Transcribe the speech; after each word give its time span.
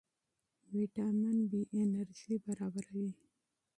ویټامین 0.73 1.37
بي 1.51 1.61
انرژي 1.81 2.35
برابروي. 2.45 3.09